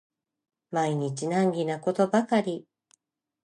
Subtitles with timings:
[0.71, 2.65] 毎日難儀なことばかり